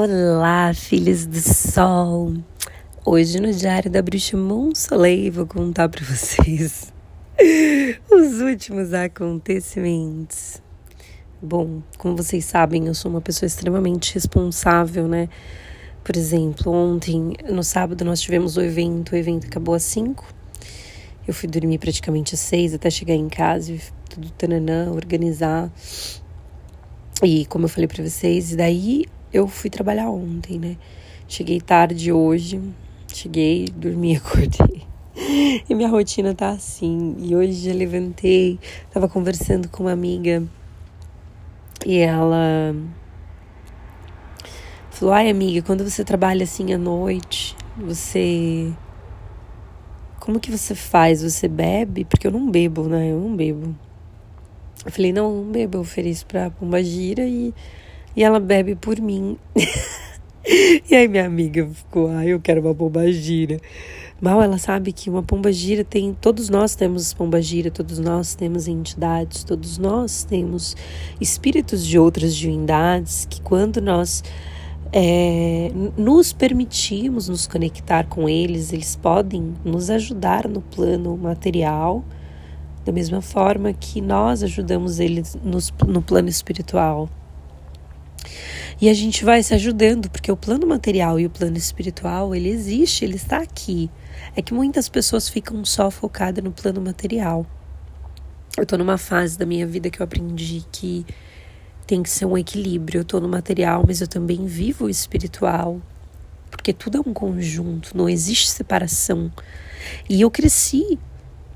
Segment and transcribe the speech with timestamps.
[0.00, 2.32] Olá, filhos do sol!
[3.04, 6.92] Hoje no Diário da Bruxa Monsoleil vou contar para vocês
[8.08, 10.62] os últimos acontecimentos.
[11.42, 15.28] Bom, como vocês sabem, eu sou uma pessoa extremamente responsável, né?
[16.04, 20.24] Por exemplo, ontem, no sábado, nós tivemos o evento, o evento acabou às 5.
[21.26, 25.68] Eu fui dormir praticamente às 6 até chegar em casa e tudo tananã, organizar.
[27.20, 30.76] E como eu falei para vocês, e daí eu fui trabalhar ontem, né?
[31.26, 32.60] Cheguei tarde hoje,
[33.12, 34.86] cheguei, dormi, acordei.
[35.68, 37.16] E minha rotina tá assim.
[37.18, 38.58] E hoje já levantei,
[38.90, 40.42] tava conversando com uma amiga
[41.86, 42.74] e ela
[44.90, 48.72] falou: Ai, amiga, quando você trabalha assim à noite, você.
[50.20, 51.22] Como que você faz?
[51.22, 52.04] Você bebe?
[52.04, 53.12] Porque eu não bebo, né?
[53.12, 53.74] Eu não bebo.
[54.84, 55.78] Eu falei: Não, não bebo.
[55.78, 57.54] Eu ofereço pra Pomba Gira e
[58.18, 59.38] e ela bebe por mim.
[60.90, 63.60] e aí minha amiga ficou, ah, eu quero uma pomba gira.
[64.20, 68.34] Mal ela sabe que uma pomba gira tem, todos nós temos pomba gira, todos nós
[68.34, 70.76] temos entidades, todos nós temos
[71.20, 74.24] espíritos de outras divindades que quando nós
[74.92, 82.02] é, nos permitimos nos conectar com eles, eles podem nos ajudar no plano material,
[82.84, 87.08] da mesma forma que nós ajudamos eles nos, no plano espiritual.
[88.80, 92.48] E a gente vai se ajudando, porque o plano material e o plano espiritual, ele
[92.48, 93.90] existe, ele está aqui.
[94.36, 97.46] É que muitas pessoas ficam só focadas no plano material.
[98.56, 101.04] Eu tô numa fase da minha vida que eu aprendi que
[101.86, 103.00] tem que ser um equilíbrio.
[103.00, 105.80] Eu tô no material, mas eu também vivo o espiritual.
[106.50, 109.30] Porque tudo é um conjunto, não existe separação.
[110.08, 110.98] E eu cresci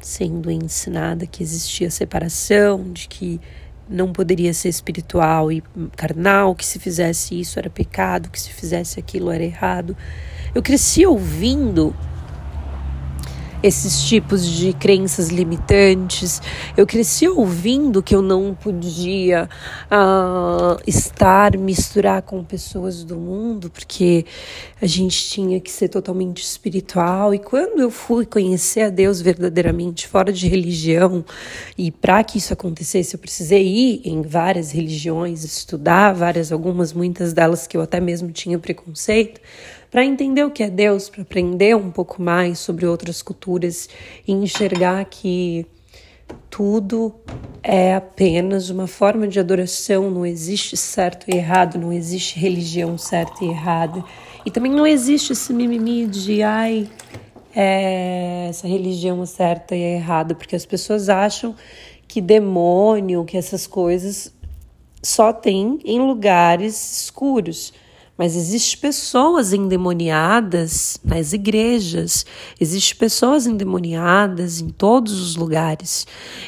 [0.01, 3.41] sendo ensinada que existia separação, de que
[3.89, 5.63] não poderia ser espiritual e
[5.97, 9.97] carnal, que se fizesse isso era pecado, que se fizesse aquilo era errado.
[10.55, 11.95] Eu cresci ouvindo
[13.63, 16.43] esses tipos de crenças limitantes.
[16.77, 19.49] Eu cresci ouvindo que eu não podia
[19.91, 24.27] uh, estar, misturar com pessoas do mundo, porque
[24.81, 27.33] a gente tinha que ser totalmente espiritual.
[27.33, 31.25] E quando eu fui conhecer a Deus verdadeiramente, fora de religião,
[31.79, 37.33] e para que isso acontecesse, eu precisei ir em várias religiões, estudar várias, algumas, muitas
[37.33, 39.41] delas que eu até mesmo tinha preconceito
[39.93, 43.91] para entender o que é Deus, para aprender um pouco mais sobre outras culturas
[44.27, 45.67] e enxergar que
[46.49, 47.15] tudo
[47.63, 53.45] é apenas uma forma de adoração, não existe certo e errado, não existe religião certa
[53.45, 54.03] e errada.
[54.47, 56.89] E também não existe esse mimimi de ai,
[57.55, 61.55] é, essa religião é certa e é errada, porque as pessoas acham
[62.09, 64.33] que demônio, que essas coisas
[65.03, 67.75] só tem em lugares escuros.
[68.23, 72.25] Mas existem pessoas endemoniadas nas igrejas,
[72.61, 76.07] existem pessoas endemoniadas em todos os lugares.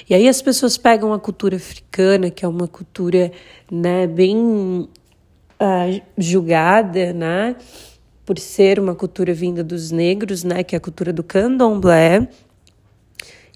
[0.08, 3.32] E aí as pessoas pegam a cultura africana, que é uma cultura
[3.68, 7.56] né, bem uh, julgada, né?
[8.24, 10.62] Por ser uma cultura vinda dos negros, né?
[10.62, 12.28] Que é a cultura do candomblé.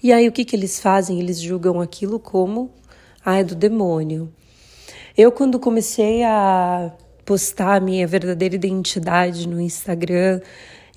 [0.03, 1.21] E aí o que, que eles fazem?
[1.21, 2.69] Eles julgam aquilo como
[3.25, 4.29] ah, é do demônio.
[5.17, 6.91] Eu, quando comecei a
[7.29, 10.41] postar a minha verdadeira identidade no Instagram.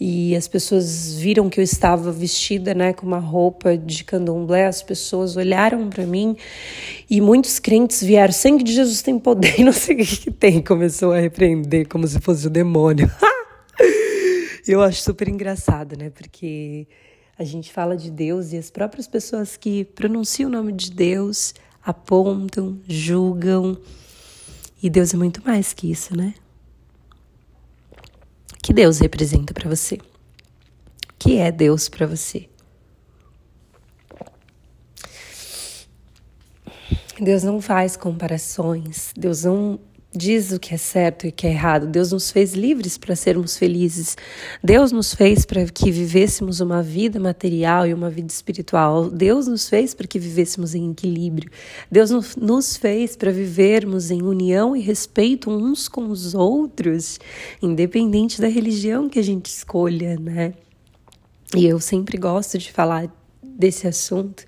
[0.01, 4.83] E as pessoas viram que eu estava vestida, né, com uma roupa de candomblé, as
[4.83, 6.35] pessoas olharam para mim.
[7.09, 10.63] E muitos crentes vieram, sangue de Jesus tem poder, não sei o que, que tem,
[10.63, 13.11] começou a repreender como se fosse o demônio.
[14.67, 16.89] eu acho super engraçado, né, porque
[17.39, 21.55] a gente fala de Deus e as próprias pessoas que pronunciam o nome de Deus
[21.85, 23.77] apontam, julgam,
[24.83, 26.35] e Deus é muito mais que isso, né?
[28.53, 29.95] O que Deus representa para você?
[29.95, 30.01] O
[31.19, 32.49] que é Deus para você?
[37.21, 39.79] Deus não faz comparações, Deus não
[40.15, 41.87] diz o que é certo e o que é errado.
[41.87, 44.17] Deus nos fez livres para sermos felizes.
[44.63, 49.09] Deus nos fez para que vivêssemos uma vida material e uma vida espiritual.
[49.09, 51.51] Deus nos fez para que vivêssemos em equilíbrio.
[51.91, 57.19] Deus nos fez para vivermos em união e respeito uns com os outros,
[57.63, 60.53] independente da religião que a gente escolha, né?
[61.57, 63.11] E eu sempre gosto de falar
[63.43, 64.45] desse assunto,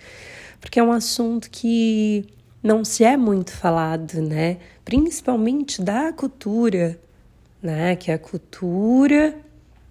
[0.61, 2.25] porque é um assunto que
[2.65, 4.57] não se é muito falado, né?
[4.87, 6.99] Principalmente da cultura,
[7.63, 7.95] né?
[7.95, 9.37] Que é a cultura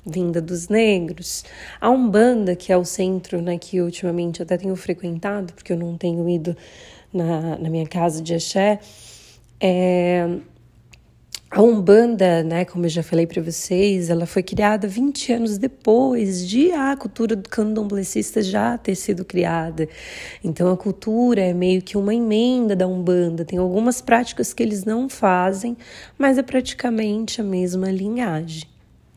[0.03, 1.45] vinda dos negros.
[1.79, 3.59] A Umbanda, que é o centro, né?
[3.59, 6.57] Que ultimamente até tenho frequentado, porque eu não tenho ido
[7.13, 8.79] na, na minha casa de axé,
[9.59, 10.27] é...
[11.55, 16.47] a Umbanda, né, como eu já falei para vocês, ela foi criada 20 anos depois
[16.47, 19.87] de a cultura do candomblessista já ter sido criada.
[20.43, 23.45] Então a cultura é meio que uma emenda da Umbanda.
[23.45, 25.77] Tem algumas práticas que eles não fazem,
[26.17, 28.63] mas é praticamente a mesma linhagem.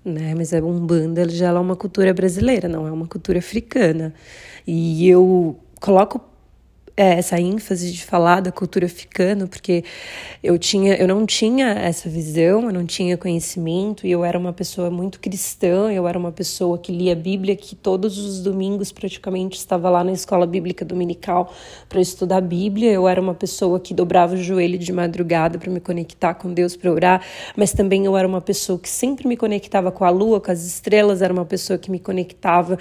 [0.05, 0.35] Né?
[0.35, 4.13] Mas a Umbanda já é uma cultura brasileira, não é uma cultura africana.
[4.67, 6.21] E eu coloco
[6.97, 9.85] essa ênfase de falar da cultura africana, porque
[10.43, 14.53] eu tinha, eu não tinha essa visão, eu não tinha conhecimento, e eu era uma
[14.53, 18.93] pessoa muito cristã, eu era uma pessoa que lia a Bíblia, que todos os domingos
[18.93, 21.53] praticamente estava lá na escola bíblica dominical
[21.87, 22.91] para estudar a Bíblia.
[22.91, 26.77] Eu era uma pessoa que dobrava o joelho de madrugada para me conectar com Deus,
[26.77, 27.23] para orar,
[27.55, 30.65] mas também eu era uma pessoa que sempre me conectava com a lua, com as
[30.65, 32.79] estrelas, era uma pessoa que me conectava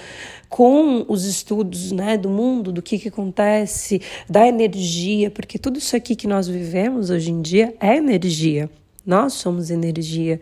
[0.56, 5.94] com os estudos, né, do mundo, do que que acontece, da energia, porque tudo isso
[5.98, 8.70] aqui que nós vivemos hoje em dia é energia.
[9.06, 10.40] Nós somos energia.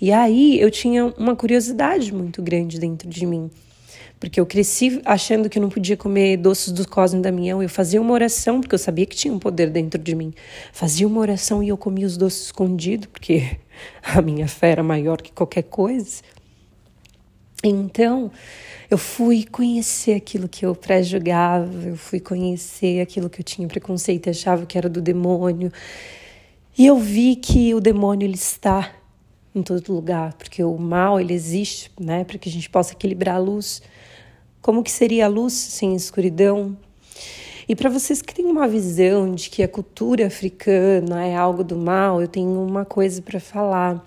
[0.00, 3.48] E aí eu tinha uma curiosidade muito grande dentro de mim.
[4.18, 7.62] Porque eu cresci achando que eu não podia comer doces do Cosme e Damião.
[7.62, 10.34] Eu fazia uma oração, porque eu sabia que tinha um poder dentro de mim.
[10.72, 13.58] Fazia uma oração e eu comia os doces escondidos, porque
[14.02, 16.20] a minha fé era maior que qualquer coisa.
[17.62, 18.30] Então,
[18.90, 24.26] eu fui conhecer aquilo que eu pré-julgava, eu fui conhecer aquilo que eu tinha preconceito
[24.26, 25.72] e achava que era do demônio.
[26.76, 28.92] E eu vi que o demônio ele está
[29.54, 33.36] em todo lugar, porque o mal ele existe, né, para que a gente possa equilibrar
[33.36, 33.82] a luz.
[34.60, 36.76] Como que seria a luz sem escuridão?
[37.68, 41.76] E para vocês que têm uma visão de que a cultura africana é algo do
[41.76, 44.04] mal, eu tenho uma coisa para falar.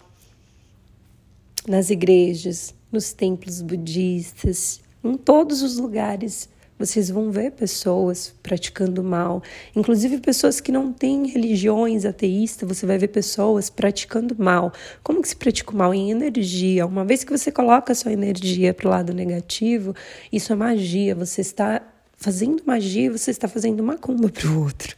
[1.67, 6.49] Nas igrejas, nos templos budistas, em todos os lugares.
[6.79, 9.41] Vocês vão ver pessoas praticando mal,
[9.73, 14.73] inclusive pessoas que não têm religiões ateístas, você vai ver pessoas praticando mal.
[15.01, 15.93] Como que se pratica o mal?
[15.93, 16.85] Em energia.
[16.85, 19.95] Uma vez que você coloca a sua energia para o lado negativo,
[20.31, 21.15] isso é magia.
[21.15, 21.81] Você está
[22.17, 24.97] fazendo magia, você está fazendo macumba para o outro.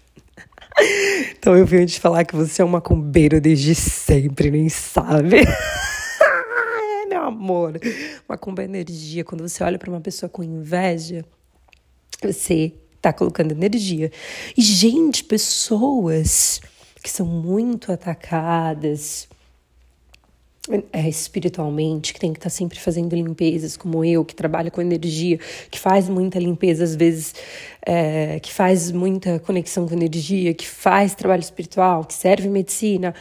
[1.37, 5.41] então eu venho te falar que você é um macumbeiro desde sempre, nem sabe.
[7.27, 7.79] amor.
[8.27, 9.23] Macumba é energia.
[9.23, 11.23] Quando você olha para uma pessoa com inveja,
[12.21, 14.11] você tá colocando energia.
[14.57, 16.61] E, gente, pessoas
[17.01, 19.27] que são muito atacadas
[20.91, 24.81] é, espiritualmente, que tem que estar tá sempre fazendo limpezas, como eu, que trabalha com
[24.81, 27.35] energia, que faz muita limpeza, às vezes,
[27.85, 33.13] é, que faz muita conexão com energia, que faz trabalho espiritual, que serve medicina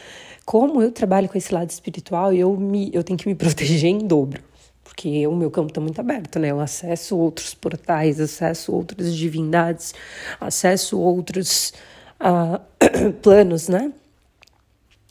[0.47, 4.07] como eu trabalho com esse lado espiritual, eu, me, eu tenho que me proteger em
[4.07, 4.41] dobro.
[4.81, 6.51] Porque o meu campo está muito aberto, né?
[6.51, 9.93] Eu acesso outros portais, acesso outras divindades,
[10.39, 11.73] acesso outros
[12.21, 12.61] uh,
[13.21, 13.91] planos, né?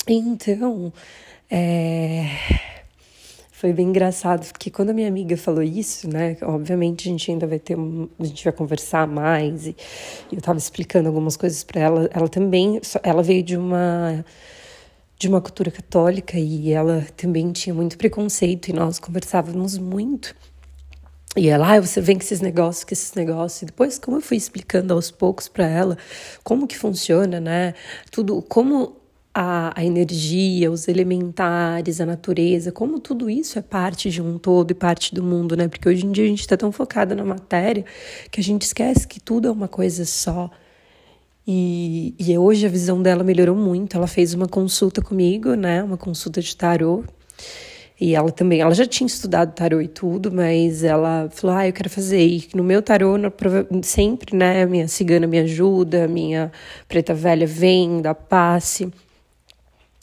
[0.08, 0.92] Então,
[1.50, 2.26] é...
[3.50, 6.36] foi bem engraçado, porque quando a minha amiga falou isso, né?
[6.42, 9.76] Obviamente a gente ainda vai ter, a gente vai conversar mais, e,
[10.30, 12.10] eu estava explicando algumas coisas para ela.
[12.12, 14.24] Ela também, ela veio de uma
[15.18, 20.34] de uma cultura católica e ela também tinha muito preconceito e nós conversávamos muito.
[21.36, 23.62] E ela, ah, você vem com esses negócios, com esses negócios.
[23.62, 25.98] E depois, como eu fui explicando aos poucos para ela
[26.44, 27.74] como que funciona, né?
[28.10, 28.96] Tudo, como
[29.38, 34.70] a, a, energia, os elementares, a natureza, como tudo isso é parte de um todo
[34.70, 35.68] e parte do mundo, né?
[35.68, 37.84] Porque hoje em dia a gente está tão focado na matéria
[38.30, 40.50] que a gente esquece que tudo é uma coisa só.
[41.46, 43.94] E, e hoje a visão dela melhorou muito.
[43.94, 45.82] Ela fez uma consulta comigo, né?
[45.82, 47.04] Uma consulta de tarô.
[48.00, 51.72] E ela também, ela já tinha estudado tarô e tudo, mas ela falou: "Ah, eu
[51.74, 52.26] quero fazer".
[52.26, 53.30] E no meu tarô, no,
[53.82, 56.50] sempre, né, minha cigana me ajuda, minha
[56.88, 58.90] preta velha vem, dá passe.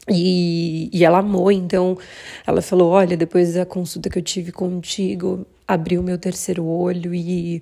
[0.10, 1.98] E, e ela amou, então
[2.46, 7.62] ela falou: Olha, depois da consulta que eu tive contigo, abriu meu terceiro olho e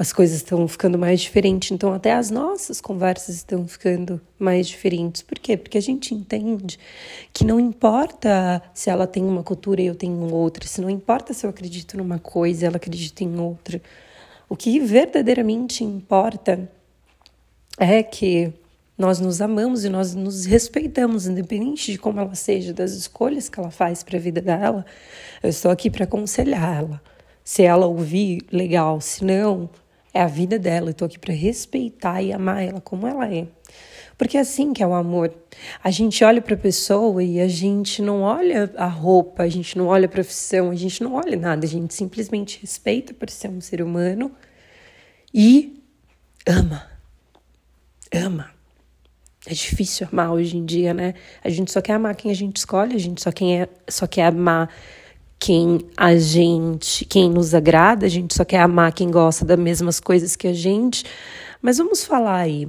[0.00, 5.20] as coisas estão ficando mais diferentes, então até as nossas conversas estão ficando mais diferentes.
[5.20, 5.58] Por quê?
[5.58, 6.78] Porque a gente entende
[7.34, 11.34] que não importa se ela tem uma cultura e eu tenho outra, se não importa
[11.34, 13.82] se eu acredito numa coisa e ela acredita em outra.
[14.48, 16.66] O que verdadeiramente importa
[17.78, 18.54] é que
[19.00, 23.58] nós nos amamos e nós nos respeitamos, independente de como ela seja, das escolhas que
[23.58, 24.84] ela faz para a vida dela.
[25.42, 27.02] Eu estou aqui para aconselhar ela.
[27.42, 29.00] Se ela ouvir, legal.
[29.00, 29.70] Se não,
[30.12, 33.46] é a vida dela, eu tô aqui para respeitar e amar ela como ela é.
[34.18, 35.34] Porque é assim que é o amor.
[35.82, 39.78] A gente olha para a pessoa e a gente não olha a roupa, a gente
[39.78, 43.48] não olha a profissão, a gente não olha nada, a gente simplesmente respeita por ser
[43.48, 44.30] um ser humano
[45.32, 45.82] e
[46.46, 46.86] ama.
[48.12, 48.59] Ama.
[49.46, 51.14] É difícil amar hoje em dia, né?
[51.42, 54.06] A gente só quer amar quem a gente escolhe, a gente só, quem é, só
[54.06, 54.68] quer amar
[55.38, 59.98] quem a gente, quem nos agrada, a gente só quer amar quem gosta das mesmas
[59.98, 61.04] coisas que a gente.
[61.62, 62.68] Mas vamos falar aí.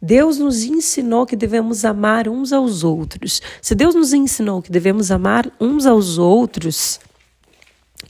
[0.00, 3.42] Deus nos ensinou que devemos amar uns aos outros.
[3.60, 7.00] Se Deus nos ensinou que devemos amar uns aos outros,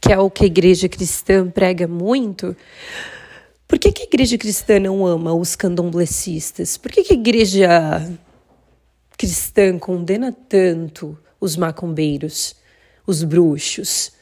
[0.01, 2.55] que é o que a igreja cristã prega muito,
[3.75, 6.77] por que, que a igreja cristã não ama os candomblecistas?
[6.77, 8.09] Por que, que a igreja
[9.19, 12.55] cristã condena tanto os macumbeiros,
[13.05, 14.13] os bruxos?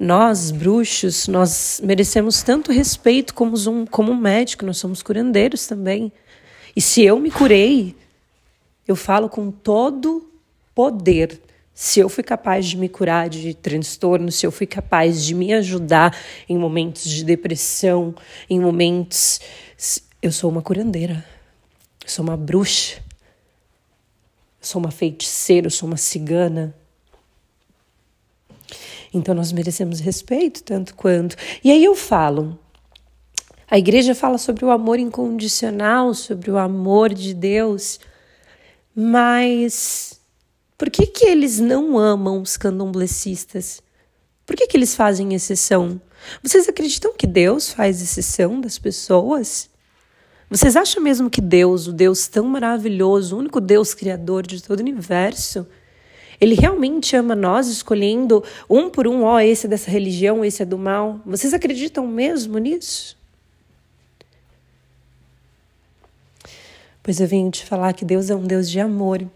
[0.00, 6.10] Nós, bruxos, nós merecemos tanto respeito como um, como um médico, nós somos curandeiros também.
[6.74, 7.94] E se eu me curei,
[8.88, 10.26] eu falo com todo
[10.74, 11.38] poder
[11.78, 15.52] se eu fui capaz de me curar de transtorno, se eu fui capaz de me
[15.52, 16.16] ajudar
[16.48, 18.14] em momentos de depressão,
[18.48, 19.38] em momentos.
[20.22, 21.22] Eu sou uma curandeira,
[22.02, 22.96] eu sou uma bruxa,
[24.58, 26.74] eu sou uma feiticeira, eu sou uma cigana.
[29.12, 31.36] Então nós merecemos respeito tanto quanto.
[31.62, 32.58] E aí eu falo.
[33.70, 38.00] A igreja fala sobre o amor incondicional, sobre o amor de Deus,
[38.94, 40.15] mas
[40.78, 43.82] por que, que eles não amam os candomblecistas?
[44.44, 46.00] Por que, que eles fazem exceção?
[46.42, 49.68] Vocês acreditam que Deus faz exceção das pessoas?
[50.48, 54.78] Vocês acham mesmo que Deus, o Deus tão maravilhoso, o único Deus criador de todo
[54.78, 55.66] o universo,
[56.40, 60.62] ele realmente ama nós, escolhendo um por um, ó, oh, esse é dessa religião, esse
[60.62, 61.20] é do mal?
[61.24, 63.16] Vocês acreditam mesmo nisso?
[67.02, 69.26] Pois eu vim te falar que Deus é um Deus de amor.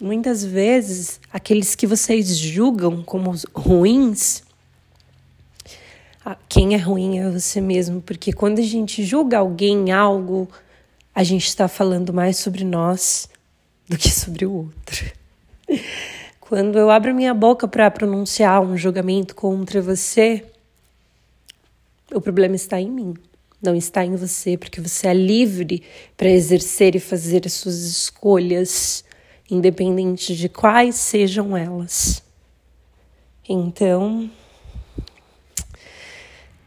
[0.00, 4.42] Muitas vezes, aqueles que vocês julgam como ruins,
[6.48, 10.50] quem é ruim é você mesmo, porque quando a gente julga alguém, algo,
[11.14, 13.26] a gente está falando mais sobre nós
[13.88, 15.12] do que sobre o outro.
[16.40, 20.44] Quando eu abro minha boca para pronunciar um julgamento contra você,
[22.12, 23.14] o problema está em mim,
[23.60, 25.82] não está em você, porque você é livre
[26.16, 29.05] para exercer e fazer as suas escolhas
[29.50, 32.22] independente de quais sejam elas.
[33.48, 34.28] Então,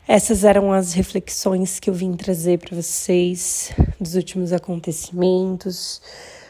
[0.07, 6.01] essas eram as reflexões que eu vim trazer para vocês dos últimos acontecimentos.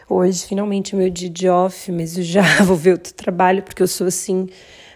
[0.07, 3.83] Hoje, finalmente, é meu dia de off, mas eu já vou ver outro trabalho, porque
[3.83, 4.47] eu sou assim,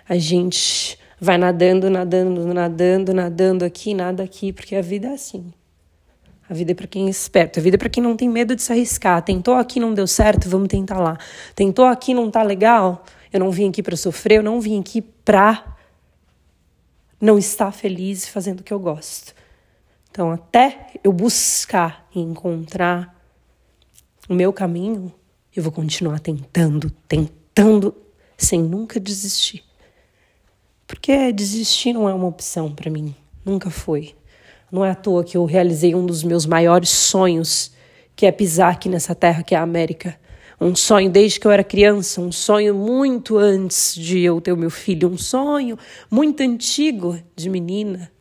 [0.07, 5.53] a gente vai nadando, nadando, nadando, nadando aqui, nada aqui, porque a vida é assim.
[6.53, 8.55] A vida é para quem é esperto, a vida é para quem não tem medo
[8.55, 9.24] de se arriscar.
[9.24, 11.17] Tentou aqui, não deu certo, vamos tentar lá.
[11.55, 15.01] Tentou aqui, não tá legal, eu não vim aqui para sofrer, eu não vim aqui
[15.01, 15.75] para
[17.19, 19.33] não estar feliz fazendo o que eu gosto.
[20.12, 23.19] Então, até eu buscar e encontrar
[24.29, 25.12] o meu caminho,
[25.55, 27.95] eu vou continuar tentando, tentando,
[28.38, 29.63] sem nunca desistir.
[30.86, 34.13] Porque desistir não é uma opção para mim, nunca foi.
[34.74, 37.72] Não é à toa que eu realizei um dos meus maiores sonhos,
[38.15, 40.20] que é pisar aqui nessa terra que é a América.
[40.60, 44.58] Um sonho desde que eu era criança, um sonho muito antes de eu ter o
[44.58, 45.77] meu filho, um sonho
[46.10, 48.12] muito antigo de menina.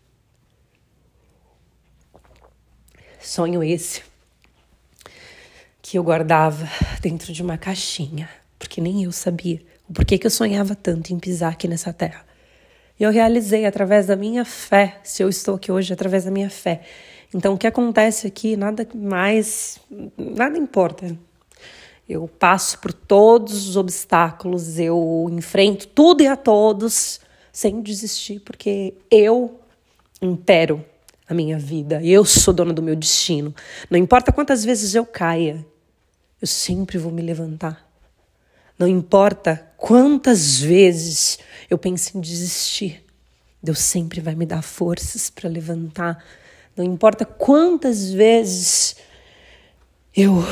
[3.18, 4.02] Sonho esse
[5.80, 6.68] que eu guardava
[7.00, 8.28] dentro de uma caixinha,
[8.58, 12.26] porque nem eu sabia o porquê que eu sonhava tanto em pisar aqui nessa terra.
[12.98, 16.50] E eu realizei através da minha fé, se eu estou aqui hoje, através da minha
[16.50, 16.82] fé.
[17.34, 19.78] Então, o que acontece aqui, nada mais,
[20.16, 21.16] nada importa.
[22.08, 27.20] Eu passo por todos os obstáculos, eu enfrento tudo e a todos
[27.52, 29.60] sem desistir, porque eu
[30.20, 30.84] impero
[31.28, 33.54] a minha vida, eu sou dona do meu destino.
[33.90, 35.64] Não importa quantas vezes eu caia,
[36.40, 37.91] eu sempre vou me levantar.
[38.78, 41.38] Não importa quantas vezes
[41.68, 43.04] eu penso em desistir,
[43.62, 46.22] Deus sempre vai me dar forças para levantar.
[46.76, 48.96] Não importa quantas vezes
[50.16, 50.44] eu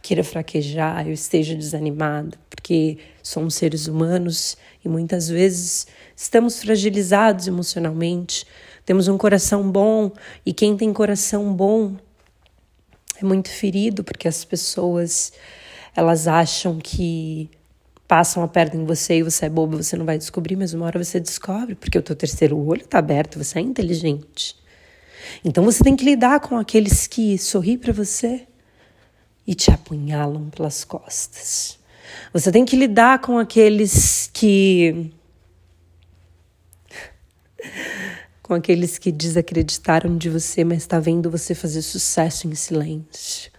[0.00, 8.46] queira fraquejar, eu esteja desanimado, porque somos seres humanos e muitas vezes estamos fragilizados emocionalmente.
[8.84, 10.12] Temos um coração bom
[10.44, 11.96] e quem tem coração bom
[13.20, 15.32] é muito ferido porque as pessoas
[15.96, 17.50] elas acham que
[18.06, 20.86] passam a perna em você e você é bobo, você não vai descobrir, mas uma
[20.86, 24.56] hora você descobre, porque o teu terceiro olho está aberto, você é inteligente.
[25.44, 28.46] Então você tem que lidar com aqueles que sorriem para você
[29.46, 31.78] e te apunhalam pelas costas.
[32.32, 35.10] Você tem que lidar com aqueles que
[38.42, 43.50] com aqueles que desacreditaram de você, mas está vendo você fazer sucesso em silêncio.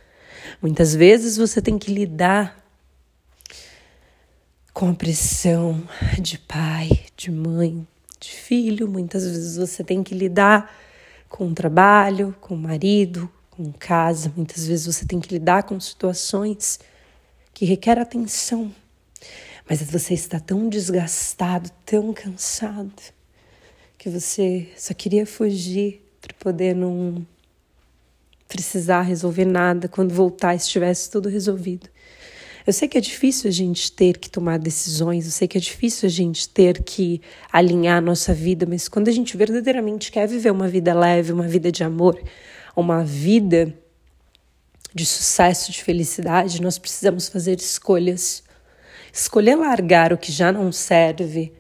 [0.61, 2.64] Muitas vezes você tem que lidar
[4.75, 5.81] com a pressão
[6.19, 7.87] de pai, de mãe,
[8.19, 8.89] de filho.
[8.89, 10.69] Muitas vezes você tem que lidar
[11.29, 14.33] com o trabalho, com o marido, com casa.
[14.35, 16.77] Muitas vezes você tem que lidar com situações
[17.53, 18.69] que requer atenção.
[19.67, 23.01] Mas você está tão desgastado, tão cansado,
[23.97, 27.25] que você só queria fugir para poder não
[28.45, 31.89] precisar resolver nada quando voltar estivesse tudo resolvido.
[32.65, 35.61] Eu sei que é difícil a gente ter que tomar decisões, eu sei que é
[35.61, 40.27] difícil a gente ter que alinhar a nossa vida, mas quando a gente verdadeiramente quer
[40.27, 42.19] viver uma vida leve, uma vida de amor,
[42.75, 43.71] uma vida
[44.95, 48.43] de sucesso, de felicidade, nós precisamos fazer escolhas.
[49.13, 51.53] Escolher largar o que já não serve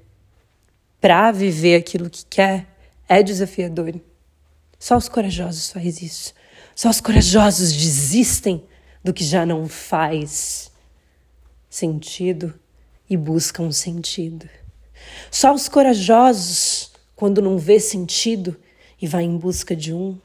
[0.99, 2.65] para viver aquilo que quer
[3.07, 3.93] é desafiador.
[4.79, 6.33] Só os corajosos fazem isso.
[6.75, 8.63] Só os corajosos desistem
[9.03, 10.73] do que já não faz
[11.75, 12.53] sentido
[13.09, 14.47] e buscam sentido.
[15.29, 18.55] Só os corajosos, quando não vê sentido
[19.01, 20.17] e vai em busca de um,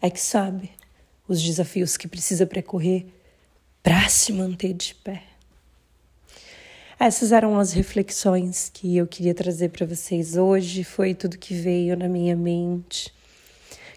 [0.00, 0.70] é que sabe
[1.26, 3.06] os desafios que precisa percorrer
[3.82, 5.24] para se manter de pé.
[7.00, 10.84] Essas eram as reflexões que eu queria trazer para vocês hoje.
[10.84, 13.12] Foi tudo que veio na minha mente.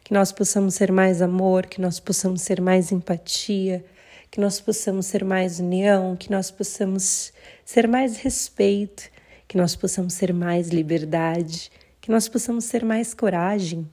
[0.04, 3.86] Que nós possamos ser mais amor, que nós possamos ser mais empatia,
[4.32, 7.34] que nós possamos ser mais união, que nós possamos
[7.66, 9.10] ser mais respeito,
[9.48, 13.90] que nós possamos ser mais liberdade, que nós possamos ser mais coragem,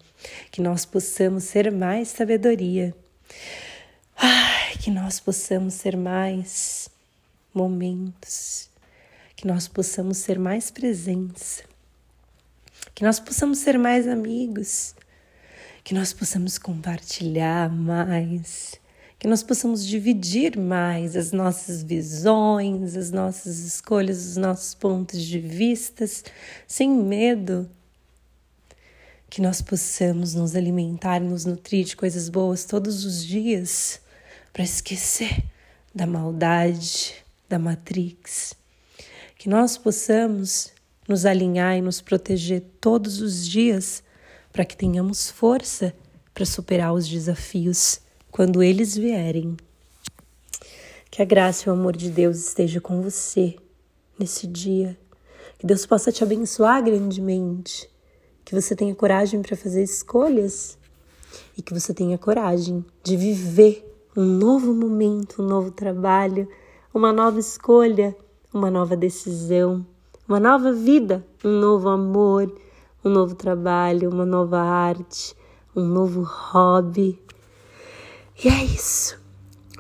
[0.51, 2.95] que nós possamos ser mais sabedoria.
[4.17, 6.89] Ai, que nós possamos ser mais
[7.53, 8.69] momentos,
[9.35, 11.65] que nós possamos ser mais presença,
[12.95, 14.95] que nós possamos ser mais amigos,
[15.83, 18.79] que nós possamos compartilhar mais
[19.27, 25.41] que nós possamos dividir mais as nossas visões, as nossas escolhas, os nossos pontos de
[25.41, 26.23] vistas,
[26.65, 27.69] sem medo.
[29.29, 34.01] Que nós possamos nos alimentar, nos nutrir de coisas boas todos os dias,
[34.53, 35.43] para esquecer
[35.93, 37.17] da maldade,
[37.49, 38.55] da Matrix.
[39.37, 40.71] Que nós possamos
[41.09, 44.05] nos alinhar e nos proteger todos os dias,
[44.53, 45.93] para que tenhamos força
[46.33, 48.06] para superar os desafios
[48.37, 49.57] quando eles vierem.
[51.11, 53.57] Que a graça e o amor de Deus esteja com você
[54.19, 54.95] nesse dia.
[55.59, 57.89] Que Deus possa te abençoar grandemente.
[58.45, 60.77] Que você tenha coragem para fazer escolhas
[61.57, 66.47] e que você tenha coragem de viver um novo momento, um novo trabalho,
[66.93, 68.15] uma nova escolha,
[68.53, 69.87] uma nova decisão,
[70.29, 72.55] uma nova vida, um novo amor,
[73.03, 75.35] um novo trabalho, uma nova arte,
[75.75, 77.19] um novo hobby,
[78.43, 79.19] e é isso.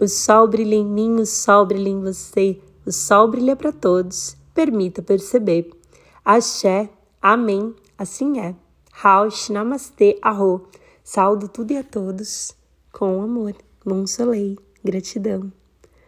[0.00, 4.36] O sol brilha em mim, o sol brilha em você, o sol brilha para todos.
[4.54, 5.70] Permita perceber.
[6.24, 6.88] Axé,
[7.20, 8.54] amém, assim é.
[8.92, 10.68] Raush, namastê, arro.
[11.04, 12.56] Saldo tudo e a todos
[12.92, 13.54] com amor.
[13.84, 15.52] Bom soleil, gratidão.